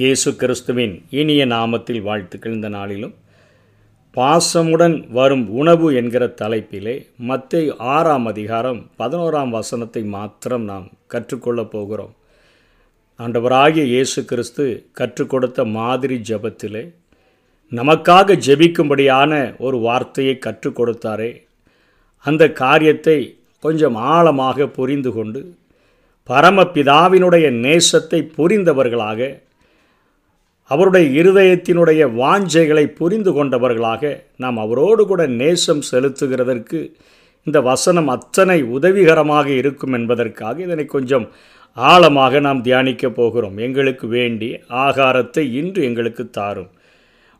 [0.00, 3.14] இயேசு கிறிஸ்துவின் இனிய நாமத்தில் வாழ்த்துக்கள் இந்த நாளிலும்
[4.16, 12.14] பாசமுடன் வரும் உணவு என்கிற தலைப்பிலே மத்திய ஆறாம் அதிகாரம் பதினோராம் வசனத்தை மாத்திரம் நாம் கற்றுக்கொள்ளப் போகிறோம்.
[13.18, 16.92] ஆண்டவராகிய இயேசு கிறிஸ்து கற்றுக் கொடுத்த மாதிரி ஜபத்திலே
[17.68, 21.46] நமக்காக ஜெபிக்கும்படியான ஒரு வார்த்தையை கற்றுக் கொடுத்தாரே
[22.16, 25.54] அந்த காரியத்தை கொஞ்சம் ஆழமாக புரிந்து கொண்டு
[26.28, 29.40] பரமபிதாவினுடைய நேசத்தை புரிந்தவர்களாக
[30.70, 34.02] அவருடைய இருதயத்தினுடைய வாஞ்சைகளை புரிந்து கொண்டவர்களாக
[34.36, 36.80] நாம் அவரோடு கூட நேசம் செலுத்துகிறதற்கு
[37.46, 41.26] இந்த வசனம் அத்தனை உதவிகரமாக இருக்கும் என்பதற்காக இதனை கொஞ்சம்
[41.76, 43.56] ஆழமாக நாம் தியானிக்கப் போகிறோம்.
[43.58, 44.48] எங்களுக்கு வேண்டி
[44.84, 46.70] ஆகாரத்தை இன்று எங்களுக்கு தாரும்.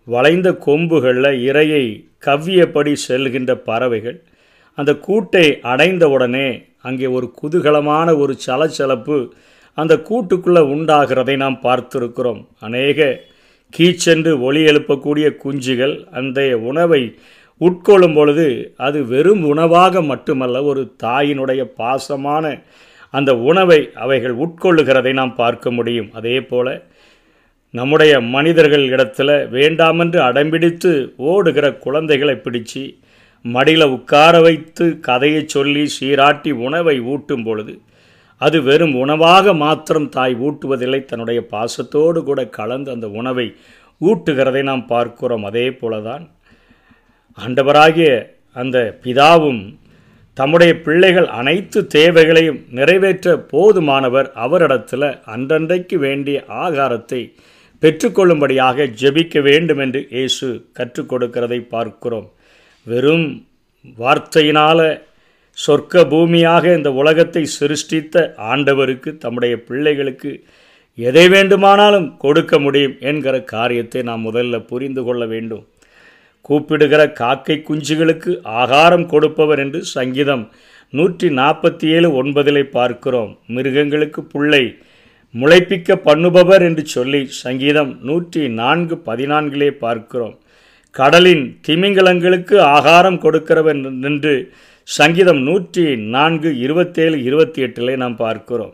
[0.09, 1.85] வளைந்த கொம்புகளில் இரையை
[2.27, 4.19] கவ்வியபடி செல்கின்ற பறவைகள்
[4.79, 6.49] அந்த கூட்டை அடைந்தவுடனே
[6.81, 9.19] அங்கே ஒரு குதூகலமான ஒரு சலச்சலப்பு
[9.75, 12.47] அந்த கூட்டுக்குள்ளே உண்டாகிறதை நாம் பார்த்திருக்கிறோம்.
[12.61, 13.21] அநேக
[13.79, 17.19] கீச்சென்று ஒளி எழுப்பக்கூடிய குஞ்சுகள் அந்த உணவை
[17.61, 22.63] உட்கொள்ளும் பொழுது அது வெறும் உணவாக மட்டுமல்ல ஒரு தாயினுடைய பாசமான
[23.11, 26.11] அந்த உணவை அவைகள் உட்கொள்ளுகிறதை நாம் பார்க்க முடியும்.
[26.13, 26.83] அதே போல்
[27.71, 32.83] நம்முடைய மனிதர்கள் இடத்துல வேண்டாமென்று அடம்பிடித்து ஓடுகிற குழந்தைகளை பிடிச்சு
[33.43, 37.81] மடியில் உட்கார வைத்து கதையை சொல்லி சீராட்டி உணவை ஊட்டும் பொழுது
[38.41, 43.47] அது வெறும் உணவாக மாத்திரம் தாய் ஊட்டுவதில்லை தன்னுடைய பாசத்தோடு கூட கலந்து அந்த உணவை
[44.01, 45.45] ஊட்டுகிறதை நாம் பார்க்கிறோம்.
[45.51, 46.25] அதே போலதான்
[47.39, 48.11] ஆண்டவராகிய
[48.57, 49.61] அந்த பிதாவும்
[50.37, 54.29] தம்முடைய பிள்ளைகள் அனைத்து தேவைகளையும் நிறைவேற்ற போதுமானவர்.
[54.45, 57.21] அவரிடத்தில் அன்றன்றைக்கு வேண்டிய ஆகாரத்தை
[57.83, 62.27] பெற்றுக்கொள்ளும்படியாக ஜெபிக்க வேண்டும் என்று இயேசு கற்றுக் கொடுக்கிறதை பார்க்கிறோம்.
[62.87, 63.29] வெறும்
[64.01, 64.87] வார்த்தையினால்
[65.59, 68.17] சொர்க்க பூமியாக இந்த உலகத்தை சிருஷ்டித்த
[68.51, 70.31] ஆண்டவருக்கு தம்முடைய பிள்ளைகளுக்கு
[70.99, 75.65] எதை வேண்டுமானாலும் கொடுக்க முடியும் என்கிற காரியத்தை நாம் முதல்ல புரிந்து கொள்ள வேண்டும்.
[76.49, 80.45] கூப்பிடுகிற காக்கை குஞ்சுகளுக்கு ஆகாரம் கொடுப்பவர் என்று சங்கீதம்
[80.93, 83.33] நூற்றி நாற்பத்தி ஏழு ஒன்பதிலே பார்க்கிறோம்.
[83.57, 84.65] மிருகங்களுக்கு புள்ளை
[85.35, 90.35] முளைப்பிக்க பண்ணுபவர் என்று சொல்லி சங்கீதம் நூற்றி நான்கு பதினான்கிலே பார்க்கிறோம்.
[90.97, 94.35] கடலின் திமிங்கலங்களுக்கு ஆகாரம் கொடுக்கிறவர் நின்று
[94.97, 95.85] சங்கீதம் நூற்றி
[96.15, 98.73] நான்கு இருபத்தேழு இருபத்தி எட்டிலே நாம் பார்க்கிறோம்.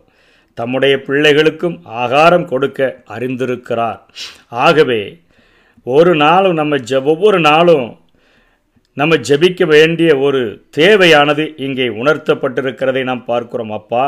[0.58, 2.80] தம்முடைய பிள்ளைகளுக்கும் ஆகாரம் கொடுக்க
[3.14, 4.00] அறிந்திருக்கிறார்.
[4.66, 5.02] ஆகவே
[5.86, 7.86] ஒரு நாளும் நம்ம ஜ ஒவ்வொரு நாளும்
[8.96, 10.40] நம்ம ஜபிக்க வேண்டிய ஒரு
[10.78, 13.72] தேவையானது இங்கே உணர்த்தப்பட்டிருக்கிறதை நாம் பார்க்கிறோம்.
[13.80, 14.06] அப்பா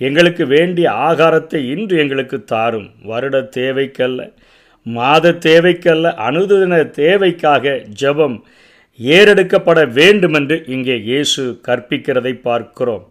[0.00, 2.88] எங்களுக்கு வேண்டிய ஆகாரத்தை இன்று எங்களுக்கு தாரும்.
[3.10, 4.22] வருட தேவைக்கல்ல
[4.86, 8.38] மாத தேவைக்கல்ல அனுதின தேவைக்காக ஜபம்
[9.00, 13.04] ஏறெடுக்கப்பட வேண்டுமென்று இங்கே இயேசு கற்பிக்கிறதை பார்க்கிறோம்.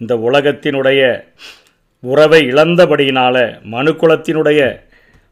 [0.00, 1.00] இந்த உலகத்தினுடைய
[2.02, 4.60] உறவை இழந்தபடியினால மனுக்குலத்தினுடைய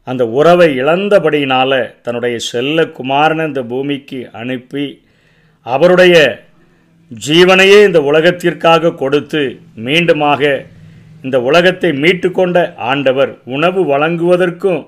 [0.07, 5.01] அந்த உறவை இழந்தபடியினால தன்னுடைய செல்ல குமாரனை இந்த பூமிக்கு அனுப்பி
[5.65, 6.15] அவருடைய
[7.11, 9.41] ஜீவனையே இந்த உலகத்திற்காக கொடுத்து
[9.77, 10.41] மீண்டுமாக
[11.23, 14.81] இந்த உலகத்தை மீட்டுக்கொண்ட ஆண்டவர் உணவு வழங்குவதற்கும்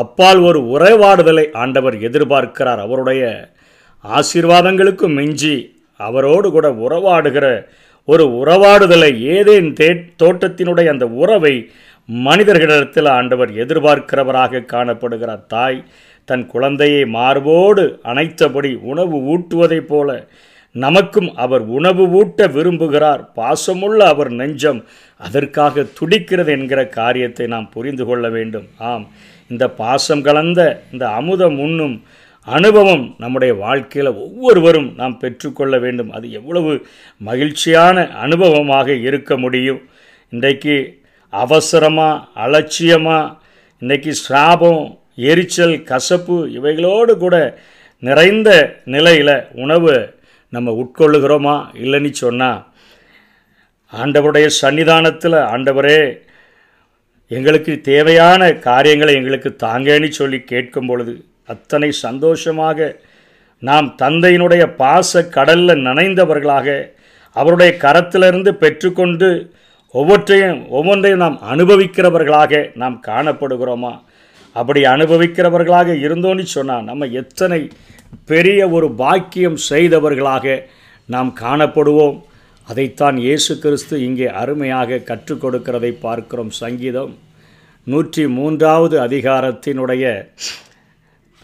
[0.00, 2.80] அப்பால் ஒரு உறவாடுதலை ஆண்டவர் எதிர்பார்க்கிறார்.
[2.86, 3.22] அவருடைய
[4.04, 5.56] ஆசீர்வாதங்களுக்கும் மிஞ்சி
[5.96, 7.46] அவரோடு கூட உறவாடுகிற
[8.04, 9.88] ஒரு உறவாடுதலை ஏதேன் தே
[10.22, 11.54] தோட்டத்தினுடைய அந்த உறவை
[12.06, 15.46] மனிதர்களிடத்தில் ஆண்டவர் எதிர்பார்க்கிறவராக காணப்படுகிறார்.
[15.46, 15.84] தாய்
[16.24, 20.26] தன் குழந்தையை மார்போடு அணைத்தபடி உணவு ஊட்டுவதைப் போல
[20.74, 23.22] நமக்கும் அவர் உணவு ஊட்ட விரும்புகிறார்.
[23.36, 24.80] பாசமுள்ள அவர் நெஞ்சம்
[25.18, 28.66] அதற்காக துடிக்கிறது என்கிற காரியத்தை நாம் புரிந்து கொள்ள வேண்டும்.
[28.78, 29.06] ஆம்.
[29.50, 30.60] இந்த பாசம் கலந்த
[30.92, 31.96] இந்த அமுதம் உண்ணும்
[32.46, 36.10] அனுபவம் நம்முடைய வாழ்க்கையில் ஒவ்வொருவரும் நாம் பெற்றுக்கொள்ள வேண்டும்.
[36.10, 36.72] அது எவ்வளவு
[37.20, 39.80] மகிழ்ச்சியான அனுபவமாக இருக்க முடியும்.
[40.32, 40.76] இன்றைக்கு
[41.32, 43.34] அவசரமாக அலட்சியமாக
[43.82, 44.82] இன்றைக்கி ஸ்ராபம்
[45.30, 47.36] எரிச்சல் கசப்பு இவைகளோடு கூட
[48.02, 48.50] நிறைந்த
[48.84, 49.94] நிலையில் உணவு
[50.52, 52.60] நம்ம உட்கொள்ளுகிறோமா இல்லைன்னு சொன்னால்
[53.92, 56.00] ஆண்டவருடைய சன்னிதானத்தில் ஆண்டவரே
[57.30, 63.00] எங்களுக்கு தேவையான காரியங்களை எங்களுக்கு தாங்கன்னு சொல்லி கேட்கும் பொழுது அத்தனை சந்தோஷமாக
[63.62, 66.94] நாம் தந்தையினுடைய பாச கடலில் நனைந்தவர்களாக
[67.36, 69.52] அவருடைய கரத்திலிருந்து பெற்றுக்கொண்டு
[69.94, 73.92] ஒவ்வொற்றையும் ஒவ்வொன்றையும் நாம் அனுபவிக்கிறவர்களாக நாம் காணப்படுகிறோமா?
[74.52, 77.70] அப்படி அனுபவிக்கிறவர்களாக இருந்தோன்னு சொன்னால் நம்ம எத்தனை
[78.24, 80.64] பெரிய ஒரு பாக்கியம் செய்தவர்களாக
[81.08, 82.18] நாம் காணப்படுவோம்.
[82.70, 87.12] அதைத்தான் இயேசு கிறிஸ்து இங்கே அருமையாக கற்றுக் கொடுக்கிறதை பார்க்கிறோம் சங்கீதம்.
[87.86, 90.04] நூற்றி மூன்றாவது அதிகாரத்தினுடைய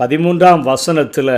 [0.01, 1.37] பதிமூன்றாம் வசனத்தில்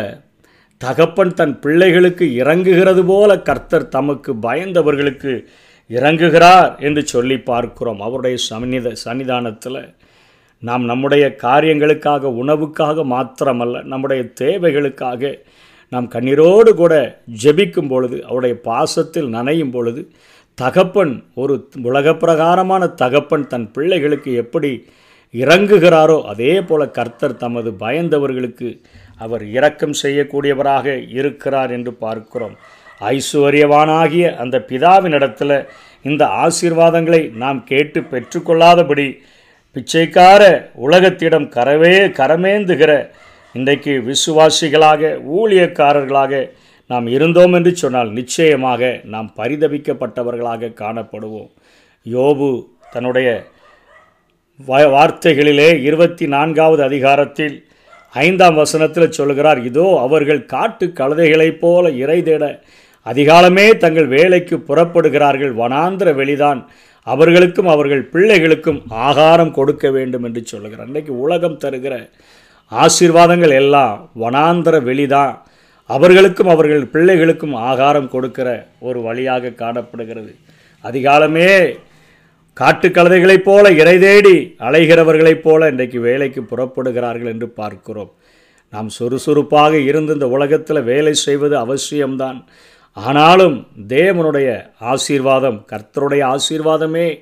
[0.80, 5.32] தகப்பன் தன் பிள்ளைகளுக்கு இறங்குகிறது போல கர்த்தர் தமக்கு பயந்தவர்களுக்கு
[5.90, 8.00] இறங்குகிறார் என்று சொல்லி பார்க்கிறோம்.
[8.00, 9.80] அவருடைய சன்னித சன்னிதானத்தில்.
[10.62, 15.32] நாம் நம்முடைய காரியங்களுக்காக உணவுக்காக மாத்திரமல்ல நம்முடைய தேவைகளுக்காக
[15.88, 20.10] நாம் கண்ணீரோடு கூட ஜெபிக்கும் பொழுது அவருடைய பாசத்தில் நனையும் பொழுது
[20.54, 24.86] தகப்பன் ஒரு உலகப்பிரகாரமான தகப்பன் தன் பிள்ளைகளுக்கு எப்படி
[25.34, 28.80] இறங்குகிறாரோ அதே போல கர்த்தர் தமது பயந்தவர்களுக்கு
[29.16, 32.56] அவர் இரக்கம் செய்யக்கூடியவராக இருக்கிறார் என்று பார்க்கிறோம்.
[33.00, 35.66] ஐஸ்வர்யவானாகிய அந்த பிதாவினிடத்தில்
[36.02, 39.18] இந்த ஆசீர்வாதங்களை நாம் கேட்டு பெற்றுக்கொள்ளாதபடி
[39.72, 43.10] பிச்சைக்கார உலகத்திடம் கரவே கரமேந்துகிற
[43.56, 46.40] இன்றைக்கு விசுவாசிகளாக ஊழியக்காரர்களாக
[46.90, 51.50] நாம் இருந்தோம் என்று சொன்னால் நிச்சயமாக நாம் பரிதபிக்கப்பட்டவர்களாக காணப்படுவோம்.
[52.16, 52.50] யோபு
[52.94, 53.28] தன்னுடைய
[54.96, 57.56] வார்த்தைகளிலே இருபத்தி நான்காவது அதிகாரத்தில்
[58.14, 62.44] ஐந்தாம் வசனத்தில் சொல்கிறார் இதோ அவர்கள் காட்டு கழுதைகளைப் போல இறை தேட
[63.06, 65.52] அதிகாலமே தங்கள் வேலைக்கு புறப்படுகிறார்கள்.
[65.62, 66.60] வனாந்திர வெளிதான்
[67.06, 70.88] அவர்களுக்கும் அவர்கள் பிள்ளைகளுக்கும் ஆகாரம் கொடுக்க வேண்டும் என்று சொல்லுகிறார்.
[70.92, 71.94] இன்றைக்கு உலகம் தருகிற
[72.70, 75.38] ஆசீர்வாதங்கள் எல்லாம் வனாந்தர வெளிதான்.
[75.86, 80.34] அவர்களுக்கும் அவர்கள் பிள்ளைகளுக்கும் ஆகாரம் கொடுக்கிற ஒரு வழியாக காணப்படுகிறது.
[80.84, 81.78] அதிகாலமே
[82.60, 88.12] காட்டுக்கழுதைகளைப் போல இறை தேடி அலைகிறவர்களைப் போல இன்றைக்கு வேலைக்கு புறப்படுகிறார்கள் என்று பார்க்கிறோம்.
[88.70, 92.44] நாம் சுறுசுறுப்பாக இருந்து இந்த உலகத்தில் வேலை செய்வது அவசியம்தான்.
[92.92, 97.18] ஆனாலும் தேவனுடைய ஆசீர்வாதம் கர்த்தருடைய ஆசீர்வாதமே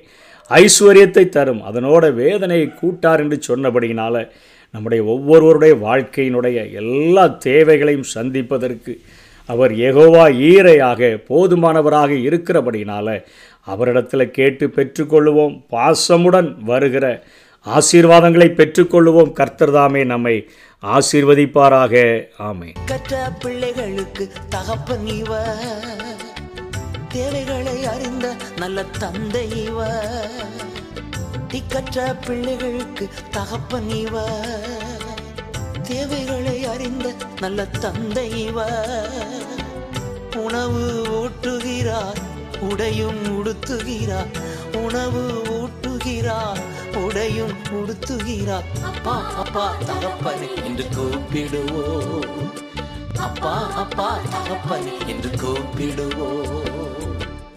[0.49, 1.61] ஐஸ்வர்யத்தை தரும்.
[1.61, 4.31] அதனோட வேதனையை கூட்டார் என்று சொன்னபடியினால
[4.75, 9.01] நம்முடைய ஒவ்வொருவருடைய வாழ்க்கையினுடைய எல்லா தேவைகளையும் சந்திப்பதற்கு
[9.45, 13.23] அவர் எகோவா ஈரையாக போதுமானவராக இருக்கிறபடினால
[13.65, 17.23] அவரிடத்தில் கேட்டு பெற்றுக்கொள்வோம் பாசமுடன் வருகிற
[17.65, 20.47] ஆசீர்வாதங்களை பெற்றுக்கொள்வோம் கர்த்தர்தாமே நம்மை
[20.83, 22.23] ஆசீர்வதிப்பாராக.
[22.37, 25.07] ஆமை கற்ற பிள்ளைகளுக்கு தகப்பன்
[27.11, 29.47] தேவைகளை அறிந்த நல்ல தந்தை
[31.55, 34.15] கட்டி கற்ற பிள்ளைகளுக்கு தகப்பன் இவ
[35.83, 38.59] தேவைகளை அறிந்த நல்ல தந்தை இவ
[40.35, 40.83] உணவு
[41.21, 42.19] ஊட்டுகிறார்
[42.59, 44.31] உடையும் உடுத்துகிறார்.
[44.73, 45.23] உணவு
[45.53, 46.61] ஊட்டுகிறார்
[46.95, 48.67] உடையும் உடுத்துகிறார்.
[48.83, 52.51] அப்பா அப்பா தகப்பனே என்று கூப்பிடுவோம்.
[53.19, 56.74] அப்பா அப்பா தகப்பனே என்று கூப்பிடுவோம்.